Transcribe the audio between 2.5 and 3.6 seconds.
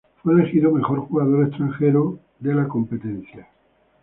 la competición.